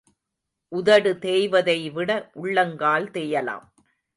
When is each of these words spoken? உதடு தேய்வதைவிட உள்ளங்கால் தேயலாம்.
உதடு 0.71 1.11
தேய்வதைவிட 1.21 2.11
உள்ளங்கால் 2.33 3.07
தேயலாம். 3.11 3.67